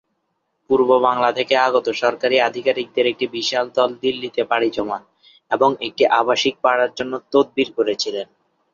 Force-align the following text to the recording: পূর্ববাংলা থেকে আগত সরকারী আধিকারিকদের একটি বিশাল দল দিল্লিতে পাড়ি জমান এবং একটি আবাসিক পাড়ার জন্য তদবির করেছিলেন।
পূর্ববাংলা 0.69 1.29
থেকে 1.37 1.55
আগত 1.67 1.87
সরকারী 2.01 2.35
আধিকারিকদের 2.41 3.05
একটি 3.07 3.25
বিশাল 3.33 3.65
দল 3.75 3.89
দিল্লিতে 4.03 4.41
পাড়ি 4.51 4.69
জমান 4.77 5.01
এবং 5.51 5.69
একটি 5.87 6.03
আবাসিক 6.19 6.55
পাড়ার 6.63 6.91
জন্য 6.97 7.13
তদবির 7.31 7.69
করেছিলেন। 7.77 8.27